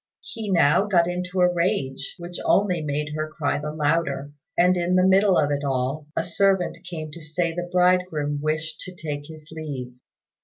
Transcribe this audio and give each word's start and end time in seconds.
He 0.33 0.49
now 0.49 0.87
got 0.87 1.07
into 1.07 1.41
a 1.41 1.53
rage, 1.53 2.15
which 2.17 2.37
only 2.43 2.81
made 2.81 3.13
her 3.13 3.29
cry 3.29 3.59
the 3.59 3.71
louder; 3.71 4.31
and 4.57 4.75
in 4.75 4.95
the 4.95 5.05
middle 5.05 5.37
of 5.37 5.51
it 5.51 5.63
all 5.63 6.07
a 6.17 6.23
servant 6.23 6.79
came 6.89 7.11
to 7.11 7.21
say 7.21 7.53
the 7.53 7.69
bridegroom 7.71 8.41
wished 8.41 8.79
to 8.79 8.95
take 8.95 9.27
his 9.27 9.47
leave. 9.51 9.93